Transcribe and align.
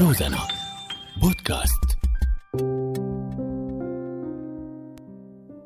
روزانا 0.00 0.38
بودكاست. 1.22 1.84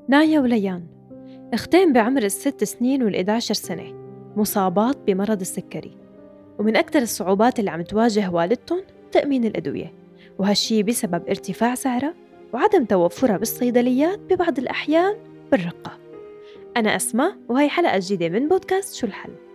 نايا 0.08 0.40
وليان 0.40 0.86
اختين 1.52 1.92
بعمر 1.92 2.22
الست 2.22 2.64
سنين 2.64 3.02
والإحدى 3.02 3.30
عشر 3.30 3.54
سنة 3.54 3.94
مصابات 4.36 4.96
بمرض 5.06 5.40
السكري. 5.40 5.96
ومن 6.58 6.76
أكثر 6.76 6.98
الصعوبات 6.98 7.58
اللي 7.58 7.70
عم 7.70 7.82
تواجه 7.82 8.30
والدتهم 8.30 8.82
تأمين 9.12 9.44
الأدوية 9.44 9.94
وهالشي 10.38 10.82
بسبب 10.82 11.28
ارتفاع 11.28 11.74
سعرها 11.74 12.14
وعدم 12.52 12.84
توفرها 12.84 13.36
بالصيدليات 13.36 14.18
ببعض 14.18 14.58
الأحيان 14.58 15.16
بالرقة. 15.52 15.98
أنا 16.76 16.96
أسماء 16.96 17.36
وهي 17.48 17.68
حلقة 17.68 17.98
جديدة 17.98 18.28
من 18.28 18.48
بودكاست 18.48 18.94
شو 18.94 19.06
الحل. 19.06 19.49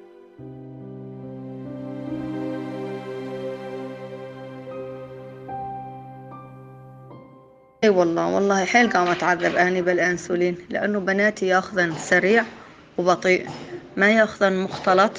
إي 7.85 7.89
والله 7.89 8.27
والله 8.27 8.65
حيل 8.65 8.89
قام 8.89 9.07
اتعذب 9.07 9.55
اني 9.55 9.81
بالإنسولين 9.81 10.57
لأنه 10.69 10.99
بناتي 10.99 11.47
ياخذن 11.47 11.93
سريع 11.97 12.43
وبطيء 12.97 13.45
ما 13.97 14.11
ياخذن 14.11 14.63
مختلط. 14.63 15.11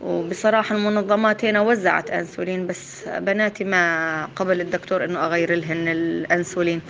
وبصراحة 0.00 0.74
المنظمات 0.76 1.44
هنا 1.44 1.60
وزعت 1.60 2.10
إنسولين 2.10 2.66
بس 2.66 3.08
بناتي 3.08 3.64
ما 3.64 4.24
قبل 4.36 4.60
الدكتور 4.60 5.04
إنه 5.04 5.26
أغير 5.26 5.54
لهن 5.54 5.88
الإنسولين. 5.88 6.80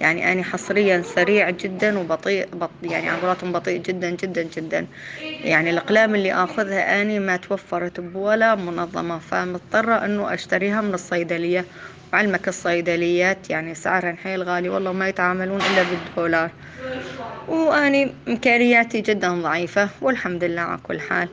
يعني 0.00 0.32
أنا 0.32 0.42
حصريا 0.42 1.02
سريع 1.02 1.50
جدا 1.50 1.98
وبطيء 1.98 2.46
بط 2.52 2.70
يعني 2.82 3.10
عضلاتهم 3.10 3.52
بطيء 3.52 3.82
جدا 3.82 4.10
جدا 4.10 4.42
جدا. 4.42 4.86
يعني 5.44 5.70
الأقلام 5.70 6.14
اللي 6.14 6.32
آخذها 6.32 7.02
أنا 7.02 7.18
ما 7.18 7.36
توفرت 7.36 8.00
بولا 8.00 8.54
منظمة 8.54 9.18
فمضطرة 9.18 10.04
أنه 10.04 10.34
أشتريها 10.34 10.80
من 10.80 10.94
الصيدلية. 10.94 11.64
وعلمك 12.12 12.48
الصيدليات 12.48 13.50
يعني 13.50 13.74
سعرها 13.74 14.12
حيل 14.12 14.42
غالي 14.42 14.68
والله 14.68 14.92
ما 14.92 15.08
يتعاملون 15.08 15.60
إلا 15.60 15.82
بالدولار. 15.82 16.50
وأني 17.48 18.12
إمكانياتي 18.28 19.00
جدا 19.00 19.28
ضعيفة 19.42 19.88
والحمد 20.02 20.44
لله 20.44 20.60
على 20.60 20.80
كل 20.82 21.00
حال. 21.00 21.28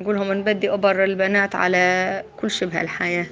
أقولهم 0.00 0.30
إن 0.30 0.44
بدي 0.44 0.70
أبر 0.70 1.04
البنات 1.04 1.54
على 1.54 2.24
كل 2.36 2.50
شبه 2.50 2.80
الحياة. 2.80 3.26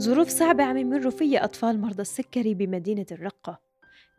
ظروف 0.00 0.28
صعبة 0.28 0.64
عم 0.64 0.76
يمروا 0.76 1.10
فيها 1.10 1.44
أطفال 1.44 1.80
مرضى 1.80 2.02
السكري 2.02 2.54
بمدينة 2.54 3.06
الرقة. 3.12 3.60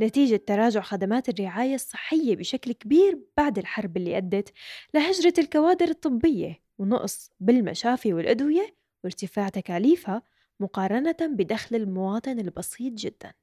نتيجة 0.01 0.41
تراجع 0.47 0.81
خدمات 0.81 1.29
الرعاية 1.29 1.75
الصحية 1.75 2.35
بشكل 2.35 2.71
كبير 2.71 3.19
بعد 3.37 3.57
الحرب 3.57 3.97
اللي 3.97 4.17
أدت 4.17 4.53
لهجرة 4.93 5.33
الكوادر 5.37 5.87
الطبية. 5.87 6.66
ونقص 6.77 7.31
بالمشافي 7.39 8.13
والأدوية 8.13 8.75
وارتفاع 9.03 9.49
تكاليفها 9.49 10.21
مقارنة 10.59 11.17
بدخل 11.21 11.75
المواطن 11.75 12.39
البسيط 12.39 12.93
جدا. 12.93 13.33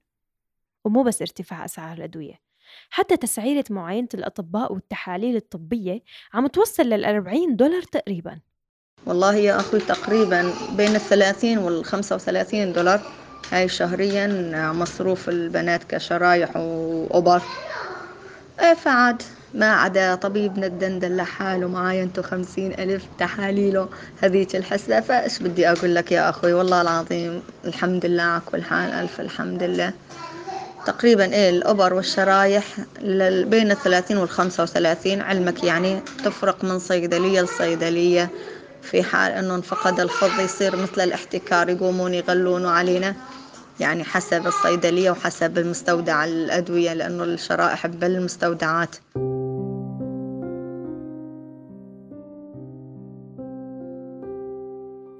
ومو 0.84 1.02
بس 1.02 1.22
ارتفاع 1.22 1.64
أسعار 1.64 1.96
الأدوية 1.96 2.40
حتى 2.90 3.16
تسعيرة 3.16 3.64
معاينة 3.70 4.08
الأطباء 4.14 4.72
والتحاليل 4.72 5.36
الطبية 5.36 6.02
عم 6.34 6.46
توصل 6.46 6.82
للأربعين 6.82 7.56
دولار 7.56 7.82
تقريباً. 7.82 8.40
والله 9.06 9.34
يا 9.34 9.56
أخوي 9.56 9.80
تقريبا 9.80 10.54
بين 10.76 10.94
الثلاثين 10.94 11.58
والخمسة 11.58 12.16
وثلاثين 12.16 12.72
دولار 12.72 13.00
هاي 13.50 13.68
شهريا 13.68 14.26
مصروف 14.72 15.28
البنات 15.28 15.84
كشرايح 15.84 16.56
وأوبر 16.56 17.42
فعاد 18.58 19.22
ما 19.54 19.72
عدا 19.72 20.14
طبيب 20.14 20.58
ندندن 20.58 21.16
لحاله 21.16 21.68
معاينته 21.68 22.22
خمسين 22.22 22.72
ألف 22.72 23.04
تحاليله 23.18 23.88
هذيك 24.22 24.56
الحسبة 24.56 25.00
فإيش 25.00 25.38
بدي 25.42 25.68
أقول 25.68 25.94
لك 25.94 26.12
يا 26.12 26.28
أخوي؟ 26.30 26.52
والله 26.52 26.80
العظيم 26.80 27.42
الحمد 27.64 28.06
لله 28.06 28.22
على 28.22 28.42
كل 28.46 28.62
حال 28.62 28.90
ألف 28.92 29.20
الحمد 29.20 29.62
لله. 29.62 29.92
تقريبا 30.86 31.24
إيه 31.24 31.50
الأوبر 31.50 31.94
والشرايح 31.94 32.64
بين 33.44 33.70
الثلاثين 33.70 34.16
والخمسة 34.16 34.62
وثلاثين 34.62 35.20
علمك 35.20 35.64
يعني 35.64 36.00
تفرق 36.24 36.64
من 36.64 36.78
صيدلية 36.78 37.40
لصيدلية 37.40 38.30
في 38.82 39.02
حال 39.02 39.32
أنه 39.32 39.54
انفقد 39.54 40.00
الفض 40.00 40.40
يصير 40.40 40.76
مثل 40.76 41.00
الاحتكار 41.00 41.68
يقومون 41.68 42.14
يغلون 42.14 42.66
علينا. 42.66 43.14
يعني 43.80 44.04
حسب 44.04 44.46
الصيدلية 44.46 45.10
وحسب 45.10 45.58
المستودع 45.58 46.24
الأدوية 46.24 46.92
لأنه 46.92 47.24
الشرائح 47.24 47.86
بالمستودعات. 47.86 48.96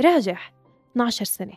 راجح 0.03 0.53
12 0.91 1.25
سنة. 1.25 1.53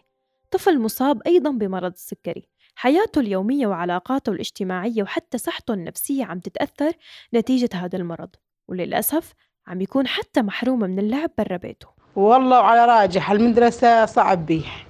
طفل 0.51 0.79
مصاب 0.79 1.21
أيضا 1.27 1.51
بمرض 1.51 1.91
السكري. 1.91 2.49
حياته 2.75 3.19
اليومية 3.19 3.67
وعلاقاته 3.67 4.31
الاجتماعية 4.31 5.03
وحتى 5.03 5.37
صحته 5.37 5.73
النفسية 5.73 6.25
عم 6.25 6.39
تتأثر 6.39 6.91
نتيجة 7.33 7.69
هذا 7.73 7.97
المرض. 7.97 8.29
وللأسف 8.67 9.33
عم 9.67 9.81
يكون 9.81 10.07
حتى 10.07 10.41
محروم 10.41 10.79
من 10.79 10.99
اللعب 10.99 11.29
برا 11.37 11.57
بيته. 11.57 11.87
والله 12.15 12.59
وعلى 12.59 12.85
راجح 12.85 13.31
المدرسة 13.31 14.05
صعب 14.05 14.45
بيه 14.45 14.86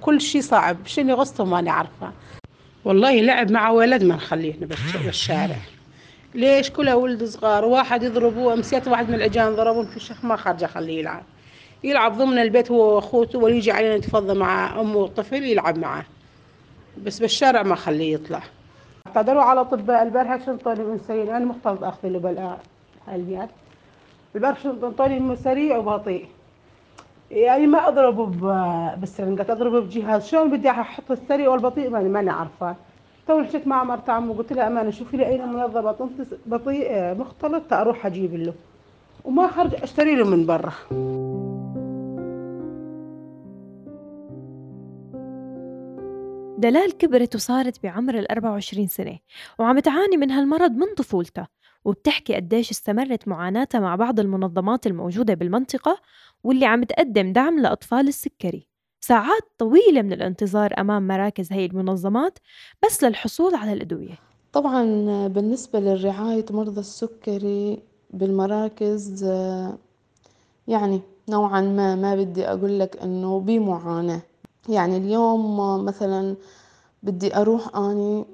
كل 0.00 0.20
شيء 0.20 0.40
صعب. 0.40 0.76
شنو 0.86 1.14
غصته 1.14 1.44
ماني 1.44 1.70
عارفة. 1.70 2.12
والله 2.84 3.20
لعب 3.20 3.50
مع 3.50 3.70
ولد 3.70 4.04
ما 4.04 4.14
نخليه 4.14 4.54
بالشارع. 5.04 5.56
ليش؟ 6.34 6.70
كلها 6.70 6.94
ولد 6.94 7.24
صغار. 7.24 7.64
واحد 7.64 8.02
يضربه 8.02 8.52
أمسيت 8.52 8.88
واحد 8.88 9.08
من 9.08 9.14
العجان 9.14 9.56
ضربون 9.56 9.86
في 9.86 9.96
الشيخ 9.96 10.24
ما 10.24 10.36
خرج 10.36 10.64
اخليه 10.64 10.98
يلعب. 10.98 11.22
يلعب 11.84 12.18
ضمن 12.18 12.38
البيت 12.38 12.70
هو 12.70 12.94
وأخوته 12.94 13.38
ويجي 13.38 13.72
علينا 13.72 13.94
يتفضى 13.94 14.38
مع 14.38 14.80
أمه 14.80 14.96
والطفل 14.96 15.42
يلعب 15.42 15.78
معه. 15.78 16.04
بس 17.04 17.18
بالشارع 17.18 17.62
ما 17.62 17.74
خليه 17.74 18.14
يطلع. 18.14 18.42
اعتذروا 19.06 19.42
على 19.42 19.60
اطباء 19.60 20.02
البارحة 20.02 20.46
شنطوني 20.46 20.84
من 20.84 21.00
سنين 21.08 21.28
أنا 21.28 21.44
مختلط 21.44 21.84
اخذ 21.84 22.08
له 22.08 22.18
بالحاليات 22.18 23.48
البرش 24.36 24.66
انطوني 24.66 25.36
سريع 25.36 25.76
وبطيء. 25.76 26.28
يعني 27.30 27.66
ما 27.66 27.88
أضربه 27.88 28.26
بالسرنجات 28.94 29.50
أضربه 29.50 29.80
بجهاز 29.80 30.26
شلون 30.26 30.50
بدي 30.50 30.70
أحط 30.70 31.10
السريع 31.10 31.48
والبطيء؟ 31.48 31.90
ماني 31.90 32.08
ماني 32.08 32.30
عارفة. 32.30 32.76
تو 33.26 33.38
مشيت 33.38 33.66
مع 33.66 33.84
مرت 33.84 34.10
عمو 34.10 34.32
وقلت 34.34 34.52
لها 34.52 34.66
أمانة 34.66 34.90
شوفي 34.90 35.16
لي 35.16 35.26
أين 35.26 35.48
منظمة 35.48 36.08
بطيء 36.46 37.14
مختلط 37.14 37.72
أروح 37.72 38.06
أجيب 38.06 38.34
له. 38.34 38.54
وما 39.24 39.46
خرج 39.46 39.74
أشتري 39.74 40.14
له 40.14 40.26
من 40.26 40.46
برا. 40.46 40.72
دلال 46.58 46.96
كبرت 46.98 47.34
وصارت 47.34 47.82
بعمر 47.82 48.18
ال 48.18 48.30
24 48.30 48.86
سنة 48.86 49.18
وعم 49.58 49.78
تعاني 49.78 50.16
من 50.16 50.30
هالمرض 50.30 50.70
من 50.70 50.94
طفولتها 50.96 51.48
وبتحكي 51.84 52.34
قديش 52.34 52.70
استمرت 52.70 53.28
معاناتها 53.28 53.80
مع 53.80 53.96
بعض 53.96 54.20
المنظمات 54.20 54.86
الموجودة 54.86 55.34
بالمنطقة 55.34 56.00
واللي 56.44 56.66
عم 56.66 56.84
تقدم 56.84 57.32
دعم 57.32 57.60
لأطفال 57.60 58.08
السكري. 58.08 58.68
ساعات 59.00 59.42
طويلة 59.58 60.02
من 60.02 60.12
الانتظار 60.12 60.74
أمام 60.78 61.08
مراكز 61.08 61.52
هي 61.52 61.66
المنظمات 61.66 62.38
بس 62.86 63.04
للحصول 63.04 63.54
على 63.54 63.72
الأدوية. 63.72 64.18
طبعا 64.52 64.82
بالنسبة 65.28 65.80
لرعاية 65.80 66.44
مرضى 66.50 66.80
السكري 66.80 67.82
بالمراكز 68.10 69.24
يعني 70.68 71.00
نوعا 71.28 71.60
ما 71.60 71.94
ما 71.94 72.14
بدي 72.14 72.46
أقول 72.48 72.78
لك 72.78 73.02
إنه 73.02 73.40
بمعاناة. 73.40 74.20
يعني 74.68 74.96
اليوم 74.96 75.84
مثلا 75.84 76.36
بدي 77.02 77.36
أروح 77.36 77.76
أني 77.76 78.24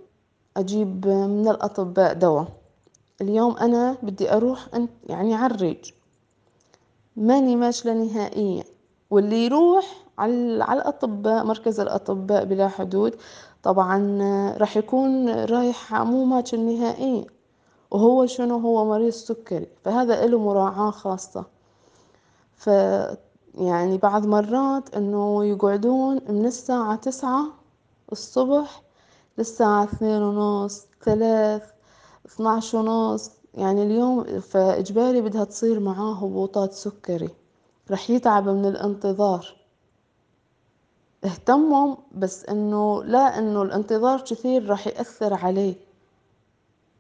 أجيب 0.56 1.06
من 1.06 1.48
الأطباء 1.48 2.14
دواء. 2.14 2.48
اليوم 3.20 3.56
أنا 3.56 3.96
بدي 4.02 4.32
أروح 4.32 4.68
يعني 5.06 5.34
على 5.34 5.54
الريج. 5.54 5.90
ماني 7.16 7.56
ماشلة 7.56 7.92
نهائيا. 7.94 8.64
واللي 9.10 9.44
يروح 9.44 10.04
على 10.18 10.72
الأطباء 10.72 11.44
مركز 11.44 11.80
الأطباء 11.80 12.44
بلا 12.44 12.68
حدود 12.68 13.16
طبعا 13.62 14.18
راح 14.58 14.76
يكون 14.76 15.28
رايح 15.44 15.94
مو 15.94 16.24
ماشل 16.24 16.60
نهائيا 16.60 17.24
وهو 17.90 18.26
شنو؟ 18.26 18.58
هو 18.58 18.84
مريض 18.84 19.10
سكري. 19.12 19.68
فهذا 19.84 20.26
له 20.26 20.38
مراعاة 20.38 20.90
خاصة. 20.90 21.44
ف 22.56 22.66
يعني 23.54 23.98
بعض 23.98 24.26
مرات 24.26 24.94
إنه 24.94 25.44
يقعدون 25.44 26.20
من 26.28 26.46
الساعة 26.46 26.96
تسعة 26.96 27.46
الصبح 28.12 28.82
للساعة 29.38 29.84
اثنين 29.84 30.22
ونص 30.22 30.86
ثلاث 31.04 31.62
اثناعش 32.26 32.74
ونص 32.74 33.30
يعني 33.54 33.82
اليوم 33.82 34.40
فإجباري 34.40 35.20
بدها 35.20 35.44
تصير 35.44 35.80
معاه 35.80 36.14
هبوطات 36.14 36.72
سكري. 36.72 37.30
رح 37.90 38.10
يتعب 38.10 38.48
من 38.48 38.66
الانتظار. 38.66 39.56
اهتموا 41.24 41.96
بس 42.14 42.44
إنه 42.44 43.04
لا 43.04 43.38
إنه 43.38 43.62
الانتظار 43.62 44.20
كثير 44.20 44.70
رح 44.70 44.86
يأثر 44.86 45.34
عليه. 45.34 45.74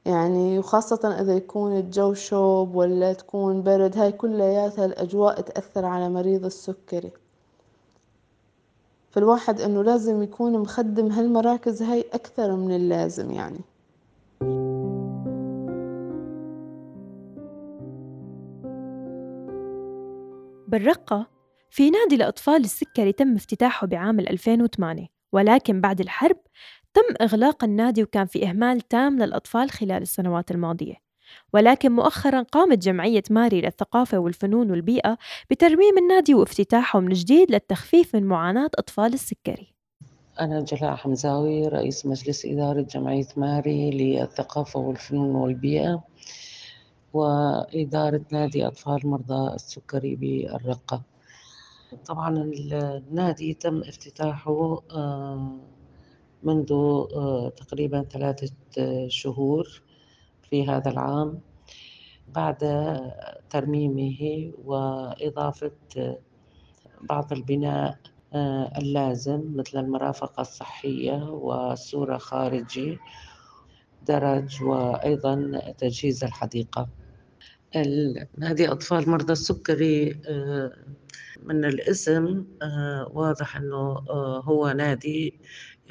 يعني 0.06 0.58
وخاصة 0.58 1.16
إذا 1.20 1.36
يكون 1.36 1.76
الجو 1.78 2.14
شوب 2.14 2.74
ولا 2.74 3.12
تكون 3.12 3.62
برد 3.62 3.98
هاي 3.98 4.12
كلياتها 4.12 4.84
الأجواء 4.84 5.40
تأثر 5.40 5.84
على 5.84 6.08
مريض 6.08 6.44
السكري. 6.44 7.12
فالواحد 9.10 9.60
إنه 9.60 9.82
لازم 9.82 10.22
يكون 10.22 10.58
مخدم 10.58 11.10
هالمراكز 11.12 11.82
هاي 11.82 12.04
أكثر 12.12 12.56
من 12.56 12.76
اللازم 12.76 13.30
يعني. 13.30 13.60
بالرقة. 20.74 21.26
في 21.70 21.90
نادي 21.90 22.16
لأطفال 22.16 22.64
السكري 22.64 23.12
تم 23.12 23.34
افتتاحه 23.34 23.86
بعام 23.86 24.20
2008 24.20 25.08
ولكن 25.32 25.80
بعد 25.80 26.00
الحرب 26.00 26.36
تم 26.94 27.02
إغلاق 27.20 27.64
النادي 27.64 28.02
وكان 28.02 28.26
في 28.26 28.48
إهمال 28.48 28.80
تام 28.80 29.18
للأطفال 29.18 29.70
خلال 29.70 30.02
السنوات 30.02 30.50
الماضية. 30.50 30.94
ولكن 31.52 31.92
مؤخرا 31.92 32.42
قامت 32.42 32.78
جمعية 32.78 33.22
ماري 33.30 33.60
للثقافة 33.60 34.18
والفنون 34.18 34.70
والبيئة 34.70 35.18
بترميم 35.50 35.98
النادي 35.98 36.34
وافتتاحه 36.34 37.00
من 37.00 37.12
جديد 37.12 37.50
للتخفيف 37.50 38.16
من 38.16 38.24
معاناة 38.24 38.70
أطفال 38.78 39.14
السكري. 39.14 39.74
أنا 40.40 40.60
جلاء 40.60 40.96
حمزاوي 40.96 41.68
رئيس 41.68 42.06
مجلس 42.06 42.46
إدارة 42.46 42.80
جمعية 42.80 43.28
ماري 43.36 43.90
للثقافة 43.90 44.80
والفنون 44.80 45.34
والبيئة. 45.34 46.04
وإدارة 47.14 48.20
نادي 48.32 48.66
أطفال 48.66 49.06
مرضى 49.06 49.54
السكري 49.54 50.16
بالرقة. 50.16 51.02
طبعا 52.06 52.28
النادي 52.38 53.54
تم 53.54 53.82
افتتاحه 53.82 54.82
آه، 54.90 55.58
منذ 56.42 56.72
آه، 56.72 57.52
تقريبا 57.56 58.02
ثلاثة 58.02 58.52
شهور 59.08 59.82
في 60.42 60.68
هذا 60.68 60.90
العام. 60.90 61.40
بعد 62.28 62.58
ترميمه 63.50 64.52
وإضافة 64.64 65.70
بعض 67.00 67.32
البناء 67.32 67.98
آه، 68.32 68.72
اللازم 68.78 69.56
مثل 69.56 69.78
المرافق 69.78 70.40
الصحية 70.40 71.30
وصورة 71.30 72.18
خارجي 72.18 72.98
درج 74.02 74.62
وأيضا 74.62 75.60
تجهيز 75.78 76.24
الحديقة. 76.24 76.88
نادي 78.38 78.68
أطفال 78.68 79.10
مرضى 79.10 79.32
السكري 79.32 80.20
آه، 80.28 80.72
من 81.42 81.64
الاسم 81.64 82.44
آه، 82.62 83.10
واضح 83.12 83.56
أنه 83.56 84.04
آه، 84.10 84.40
هو 84.44 84.70
نادي 84.70 85.40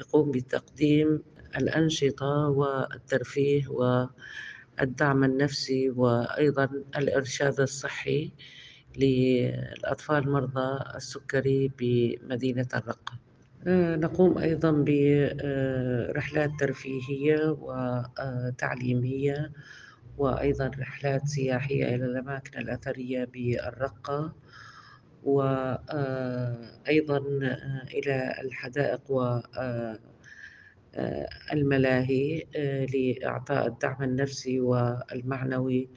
يقوم 0.00 0.30
بتقديم 0.30 1.22
الأنشطة 1.56 2.48
والترفيه 2.48 3.68
والدعم 3.68 5.24
النفسي 5.24 5.90
وأيضا 5.90 6.68
الإرشاد 6.96 7.60
الصحي 7.60 8.32
للأطفال 8.96 10.30
مرضى 10.30 10.78
السكري 10.96 11.70
بمدينة 11.78 12.68
الرقة. 12.74 13.12
نقوم 13.96 14.38
أيضا 14.38 14.70
برحلات 14.70 16.50
ترفيهية 16.60 17.56
وتعليمية 17.60 19.52
وأيضا 20.18 20.70
رحلات 20.78 21.26
سياحية 21.26 21.84
إلى 21.94 22.04
الأماكن 22.04 22.58
الأثرية 22.58 23.24
بالرقة 23.24 24.32
وأيضا 25.24 27.18
إلى 27.94 28.34
الحدائق 28.44 29.10
والملاهي 31.52 32.44
لإعطاء 32.94 33.66
الدعم 33.66 34.02
النفسي 34.02 34.60
والمعنوي 34.60 35.88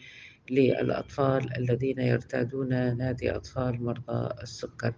للأطفال 0.51 1.57
الذين 1.57 1.99
يرتادون 1.99 2.97
نادي 2.97 3.31
أطفال 3.35 3.83
مرضى 3.83 4.29
السكر. 4.41 4.93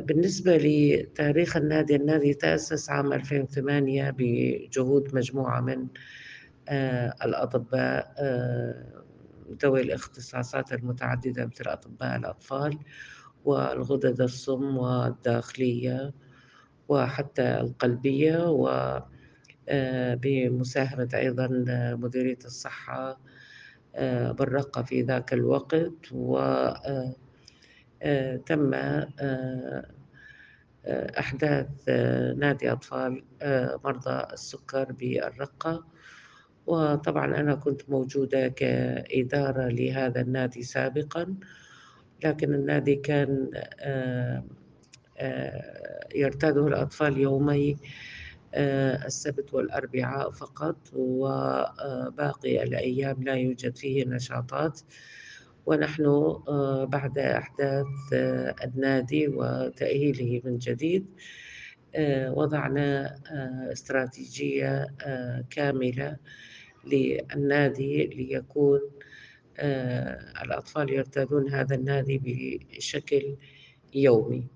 بالنسبة 0.00 0.56
لتاريخ 0.56 1.56
النادي 1.56 1.96
النادي 1.96 2.34
تأسس 2.34 2.90
عام 2.90 3.12
2008 3.12 4.14
بجهود 4.18 5.14
مجموعة 5.14 5.60
من 5.60 5.78
آه، 5.78 5.88
الأطباء 6.68 8.14
آه، 8.18 9.04
ذوي 9.62 9.80
الاختصاصات 9.80 10.72
المتعددة 10.72 11.46
مثل 11.46 11.64
أطباء 11.66 12.16
الأطفال 12.16 12.78
والغدد 13.44 14.20
الصم 14.20 14.76
والداخلية 14.76 16.12
وحتى 16.88 17.60
القلبية 17.60 18.50
و 18.50 18.68
آه، 19.68 20.14
بمساهمة 20.14 21.08
أيضا 21.14 21.48
مديرية 22.00 22.38
الصحة 22.44 23.20
بالرقة 24.38 24.82
في 24.82 25.02
ذاك 25.02 25.32
الوقت 25.32 26.12
وتم 26.12 26.74
أحداث 31.18 31.88
نادي 32.36 32.72
أطفال 32.72 33.24
مرضى 33.84 34.26
السكر 34.32 34.92
بالرقة 34.92 35.84
وطبعا 36.66 37.24
أنا 37.40 37.54
كنت 37.54 37.90
موجودة 37.90 38.48
كإدارة 38.48 39.68
لهذا 39.68 40.20
النادي 40.20 40.62
سابقا 40.62 41.34
لكن 42.24 42.54
النادي 42.54 42.96
كان 42.96 43.50
آه، 43.80 44.44
آه، 45.18 46.08
يرتاده 46.14 46.66
الأطفال 46.66 47.18
يومي 47.18 47.76
آه، 48.54 49.06
السبت 49.06 49.54
والأربعاء 49.54 50.30
فقط 50.30 50.76
وباقي 50.92 52.62
الأيام 52.62 53.22
لا 53.22 53.34
يوجد 53.34 53.76
فيه 53.76 54.04
نشاطات. 54.04 54.80
ونحن 55.66 56.34
بعد 56.88 57.18
أحداث 57.18 57.86
النادي 58.64 59.28
وتأهيله 59.28 60.40
من 60.44 60.58
جديد 60.58 61.06
وضعنا 62.36 63.18
استراتيجية 63.72 64.86
كاملة 65.50 66.16
للنادي 66.84 68.06
ليكون 68.06 68.80
آه، 69.58 70.42
الأطفال 70.44 70.90
يرتادون 70.90 71.48
هذا 71.54 71.76
النادي 71.76 72.18
بشكل 72.76 73.36
يومي. 73.94 74.46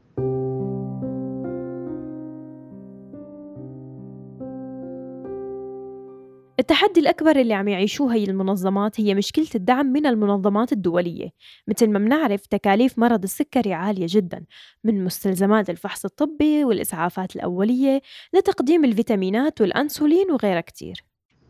التحدي 6.70 7.00
الأكبر 7.00 7.36
اللي 7.36 7.54
عم 7.54 7.68
يعيشوه 7.68 8.14
هي 8.14 8.24
المنظمات 8.24 9.00
هي 9.00 9.14
مشكلة 9.14 9.46
الدعم 9.54 9.86
من 9.86 10.06
المنظمات 10.06 10.72
الدولية. 10.72 11.30
مثل 11.68 11.90
ما 11.90 11.98
بنعرف 11.98 12.46
تكاليف 12.46 12.98
مرض 12.98 13.22
السكري 13.22 13.72
عالية 13.72 14.06
جدا 14.08 14.44
من 14.84 15.04
مستلزمات 15.04 15.70
الفحص 15.70 16.04
الطبي 16.04 16.64
والإسعافات 16.64 17.36
الأولية 17.36 18.02
لتقديم 18.34 18.84
الفيتامينات 18.84 19.60
والأنسولين 19.60 20.30
وغيرها 20.30 20.60
كتير. 20.60 21.04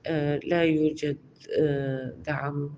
آه، 0.06 0.40
لا 0.44 0.62
يوجد 0.62 1.18
آه، 1.60 2.14
دعم 2.26 2.74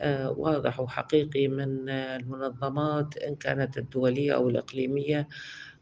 آه، 0.00 0.30
واضح 0.30 0.80
وحقيقي 0.80 1.48
من 1.48 1.88
المنظمات 1.88 3.16
إن 3.16 3.34
كانت 3.34 3.78
الدولية 3.78 4.34
أو 4.34 4.48
الإقليمية 4.48 5.28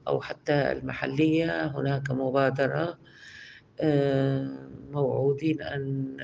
أو 0.09 0.21
حتى 0.21 0.73
المحلية. 0.73 1.67
هناك 1.67 2.11
مبادرة 2.11 2.99
موعودين 4.91 5.63
أن 5.63 6.17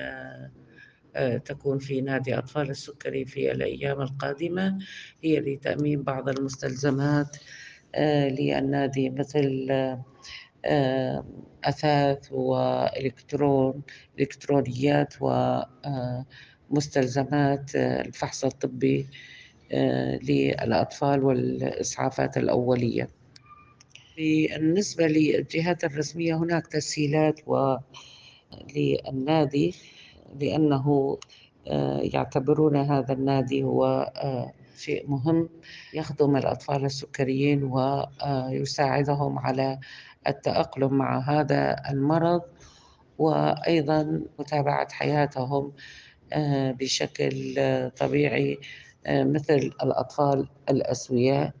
تكون 1.45 1.79
في 1.79 2.01
نادي 2.01 2.37
أطفال 2.37 2.69
السكري 2.69 3.25
في 3.25 3.51
الأيام 3.51 4.01
القادمة 4.01 4.77
هي 5.23 5.39
لتأمين 5.39 6.03
بعض 6.03 6.29
المستلزمات 6.29 7.37
للنادي 7.97 9.09
مثل 9.09 9.67
آه، 10.65 11.25
أثاث 11.63 12.31
وإلكترون 12.31 13.81
إلكترونيات 14.19 15.13
ومستلزمات 16.69 17.75
آه، 17.75 18.01
الفحص 18.01 18.45
الطبي 18.45 19.07
آه، 19.71 20.19
للأطفال 20.23 21.23
والإسعافات 21.23 22.37
الأولية. 22.37 23.09
بالنسبة 24.19 25.07
للجهات 25.07 25.83
الرسمية 25.83 26.35
هناك 26.35 26.67
تسهيلات 26.67 27.39
للنادي 28.75 29.75
لأنه 30.39 31.17
يعتبرون 32.13 32.75
هذا 32.75 33.13
النادي 33.13 33.63
هو 33.63 34.11
شيء 34.77 35.09
مهم 35.09 35.49
يخدم 35.93 36.35
الأطفال 36.35 36.85
السكريين 36.85 37.63
ويساعدهم 37.63 39.39
على 39.39 39.79
التأقلم 40.27 40.93
مع 40.93 41.19
هذا 41.19 41.75
المرض 41.89 42.41
وأيضا 43.17 44.21
متابعة 44.39 44.87
حياتهم 44.91 45.71
آه، 46.33 46.71
بشكل 46.71 47.55
طبيعي 47.99 48.57
آه، 49.05 49.23
مثل 49.23 49.71
الأطفال 49.83 50.47
الأسوياء. 50.69 51.53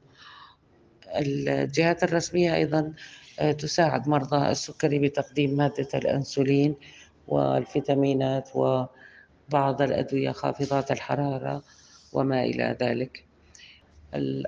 الجهات 1.15 2.03
الرسمية 2.03 2.55
أيضا 2.55 2.93
آه، 3.39 3.51
تساعد 3.51 4.07
مرضى 4.07 4.51
السكري 4.51 4.99
بتقديم 4.99 5.57
مادة 5.57 5.87
الأنسولين 5.93 6.75
والفيتامينات 7.27 8.49
وبعض 8.55 9.81
الأدوية 9.81 10.31
خافضات 10.31 10.91
الحرارة 10.91 11.63
وما 12.13 12.43
إلى 12.43 12.77
ذلك. 12.81 13.25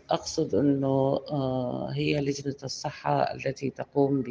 أقصد 0.10 0.56
أنه 0.56 1.20
آه، 1.32 1.92
هي 1.94 2.22
لجنة 2.22 2.56
الصحة 2.64 3.34
التي 3.34 3.70
تقوم 3.70 4.24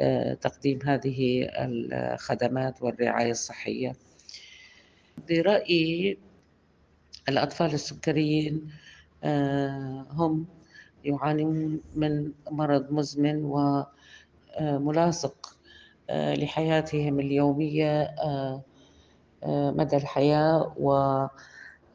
بتقديم 0.00 0.78
هذه 0.84 1.48
الخدمات 1.58 2.82
والرعاية 2.82 3.30
الصحية. 3.30 3.92
برأيي 5.28 6.18
الأطفال 7.28 7.74
السكريين 7.74 8.70
آه، 9.24 10.06
هم 10.10 10.46
يعانون 11.04 11.80
من 11.94 12.32
مرض 12.50 12.92
مزمن 12.92 13.44
وملاصق 14.60 15.56
آه، 16.10 16.34
لحياتهم 16.34 17.20
اليومية 17.20 18.14
مدى 19.46 19.96
الحياة 19.96 20.74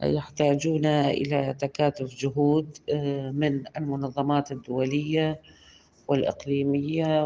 ويحتاجون 0.01 0.85
إلى 0.85 1.53
تكاتف 1.59 2.15
جهود 2.15 2.77
من 3.33 3.63
المنظمات 3.77 4.51
الدولية 4.51 5.41
والإقليمية 6.07 7.25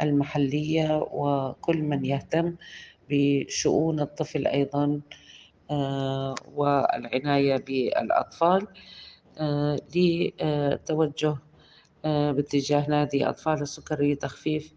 والمحلية 0.00 0.96
وكل 1.12 1.82
من 1.82 2.04
يهتم 2.04 2.56
بشؤون 3.10 4.00
الطفل 4.00 4.46
أيضا 4.46 5.00
آه، 5.70 6.34
والعناية 6.54 7.56
بالأطفال. 7.56 8.66
آه، 9.38 9.76
لتوجه 9.94 11.36
آه، 12.04 12.32
باتجاه 12.32 12.90
نادي 12.90 13.28
أطفال 13.28 13.62
السكري 13.62 14.12
لتخفيف 14.12 14.74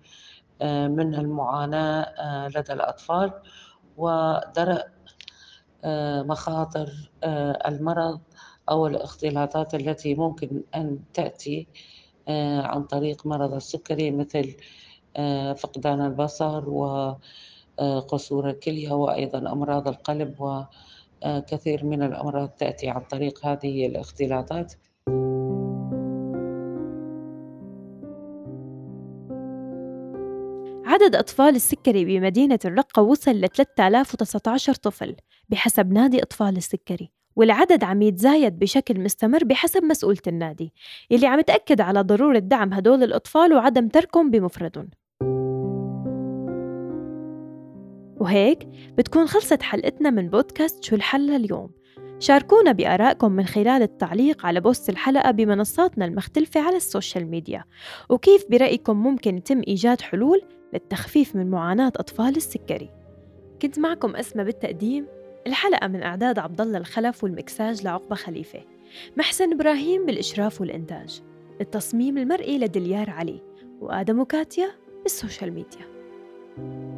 من 0.61 1.15
المعاناة 1.15 2.47
لدى 2.47 2.73
الأطفال 2.73 3.31
ودرء 3.97 4.85
مخاطر 6.25 7.11
المرض 7.67 8.21
أو 8.69 8.87
الاختلاطات 8.87 9.75
التي 9.75 10.15
ممكن 10.15 10.63
أن 10.75 10.99
تأتي 11.13 11.67
عن 12.59 12.83
طريق 12.83 13.27
مرض 13.27 13.53
السكري 13.53 14.11
مثل 14.11 14.55
فقدان 15.55 16.05
البصر 16.05 16.69
و 16.69 17.15
آه، 17.79 17.99
قصور 17.99 18.49
الكلية 18.49 18.91
وأيضا 18.91 19.51
أمراض 19.51 19.87
القلب 19.87 20.65
وكثير 21.25 21.85
من 21.85 22.03
الأمراض 22.03 22.49
تأتي 22.49 22.89
عن 22.89 23.01
طريق 23.01 23.45
هذه 23.45 23.85
الاختلاطات. 23.85 24.73
عدد 30.85 31.15
أطفال 31.15 31.55
السكري 31.55 32.05
بمدينة 32.05 32.59
الرقة 32.65 33.01
وصل 33.01 33.31
ل 33.31 33.49
3019 33.49 34.73
طفل 34.73 35.15
بحسب 35.49 35.91
نادي 35.91 36.23
أطفال 36.23 36.57
السكري 36.57 37.11
والعدد 37.35 37.83
عم 37.83 38.01
يتزايد 38.01 38.59
بشكل 38.59 38.99
مستمر 38.99 39.43
بحسب 39.43 39.83
مسؤولة 39.83 40.21
النادي 40.27 40.73
اللي 41.11 41.27
عم 41.27 41.41
تأكد 41.41 41.81
على 41.81 42.01
ضرورة 42.01 42.39
دعم 42.39 42.73
هدول 42.73 43.03
الأطفال 43.03 43.53
وعدم 43.53 43.87
تركهم 43.87 44.31
بمفردهم. 44.31 44.89
وهيك 48.19 48.67
بتكون 48.97 49.27
خلصت 49.27 49.61
حلقتنا 49.61 50.09
من 50.09 50.29
بودكاست 50.29 50.83
شو 50.83 50.95
الحل 50.95 51.29
اليوم 51.29 51.79
شاركونا 52.19 52.71
بآرائكم 52.71 53.31
من 53.31 53.45
خلال 53.45 53.81
التعليق 53.81 54.45
على 54.45 54.59
post 54.59 54.89
الحلقة 54.89 55.31
بمنصاتنا 55.31 56.05
المختلفة 56.05 56.61
على 56.61 56.77
ال 56.77 56.84
social 56.84 57.25
media. 57.25 57.63
وكيف 58.09 58.45
برأيكم 58.49 58.97
ممكن 58.97 59.37
يتم 59.37 59.61
إيجاد 59.67 60.01
حلول 60.01 60.41
للتخفيف 60.73 61.35
من 61.35 61.49
معاناة 61.49 61.87
أطفال 61.87 62.35
السكري؟ 62.35 62.89
كنت 63.61 63.79
معكم 63.79 64.15
أسمى 64.15 64.43
بالتقديم 64.43 65.07
الحلقة 65.47 65.87
من 65.87 66.03
إعداد 66.03 66.39
عبد 66.39 66.61
الله 66.61 66.77
الخلف 66.77 67.23
والمكساج 67.23 67.83
لعقبة 67.83 68.15
خليفة. 68.15 68.59
محسن 69.17 69.53
إبراهيم 69.53 70.05
بالإشراف 70.05 70.61
والإنتاج. 70.61 71.21
التصميم 71.61 72.17
المرئي 72.17 72.57
لدليار 72.57 73.09
علي. 73.09 73.41
وآدم 73.81 74.19
وكاتيا 74.19 74.69
بال 75.03 75.16
social 75.16 75.53
media. 75.53 76.88